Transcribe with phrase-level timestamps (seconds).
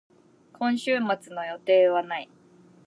[0.53, 2.29] 今週末の予定はない。